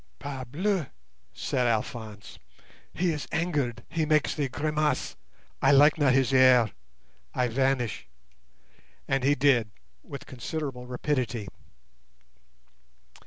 "Parbleu!" 0.19 0.87
said 1.31 1.67
Alphonse, 1.67 2.39
"he 2.91 3.11
is 3.11 3.27
angered—he 3.31 4.03
makes 4.03 4.33
the 4.33 4.49
grimace. 4.49 5.15
I 5.61 5.71
like 5.71 5.99
not 5.99 6.13
his 6.13 6.33
air. 6.33 6.71
I 7.35 7.47
vanish." 7.47 8.07
And 9.07 9.23
he 9.23 9.35
did 9.35 9.69
with 10.01 10.25
considerable 10.25 10.87
rapidity. 10.87 11.49